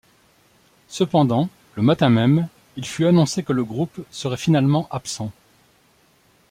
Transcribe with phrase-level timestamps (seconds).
[0.87, 5.31] Cependant, le matin même, il fut annoncé que le groupe serait finalement absent.